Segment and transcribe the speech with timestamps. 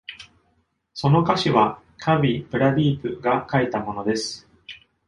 [0.95, 4.49] その歌詞はカヴィ・プラディープが書いたものです。